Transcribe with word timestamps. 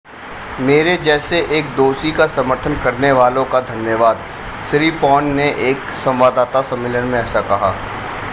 मेरे 0.59 0.95
जैसे 0.97 1.41
एक 1.57 1.65
दोषी 1.75 2.11
का 2.11 2.27
समर्थन 2.35 2.79
करने 2.83 3.11
वालों 3.13 3.45
का 3.45 3.61
धन्यवाद 3.67 4.25
सिरीपॉर्न 4.71 5.31
ने 5.35 5.49
एक 5.69 5.89
संवाददाता 6.05 6.61
सम्मेलन 6.71 7.05
में 7.07 7.19
ऐसा 7.19 7.41
कहा 7.49 7.73